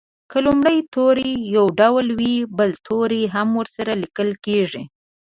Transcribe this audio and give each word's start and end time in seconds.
که 0.31 0.37
لومړی 0.45 0.77
توری 0.95 1.31
یو 1.55 1.65
ډول 1.79 2.07
وي 2.19 2.35
بل 2.57 2.71
توری 2.87 3.23
هم 3.33 3.49
ورسره 3.59 3.91
لیکل 4.03 4.29
کیږي. 4.45 4.83